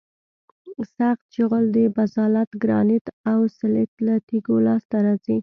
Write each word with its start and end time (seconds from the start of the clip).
سخت 0.95 1.25
جغل 1.35 1.65
د 1.75 1.77
بزالت 1.95 2.49
ګرانیت 2.63 3.05
او 3.31 3.39
سلیت 3.57 3.91
له 4.05 4.15
تیږو 4.27 4.55
لاسته 4.67 4.97
راځي 5.05 5.37